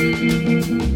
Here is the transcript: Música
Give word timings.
Música 0.00 0.89